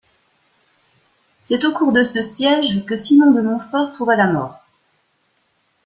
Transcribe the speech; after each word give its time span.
C’est 1.43 1.63
au 1.63 1.73
cours 1.73 1.91
de 1.91 2.03
ce 2.03 2.23
siège 2.23 2.85
que 2.85 2.95
Simon 2.97 3.33
de 3.33 3.41
Montfort 3.41 3.91
trouva 3.93 4.15
la 4.15 4.25
mort. 4.31 4.57